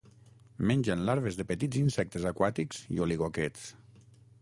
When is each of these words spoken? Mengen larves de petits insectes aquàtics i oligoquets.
Mengen 0.69 1.03
larves 1.09 1.37
de 1.41 1.45
petits 1.53 1.81
insectes 1.83 2.27
aquàtics 2.33 2.83
i 2.97 3.01
oligoquets. 3.09 3.73